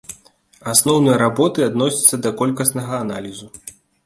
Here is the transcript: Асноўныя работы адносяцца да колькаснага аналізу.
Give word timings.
Асноўныя 0.71 1.19
работы 1.23 1.67
адносяцца 1.69 2.19
да 2.27 2.33
колькаснага 2.41 2.93
аналізу. 3.05 3.53